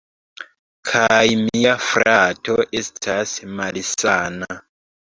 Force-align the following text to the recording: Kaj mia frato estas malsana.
Kaj 0.91 1.19
mia 1.41 1.75
frato 1.91 2.59
estas 2.83 3.39
malsana. 3.63 4.63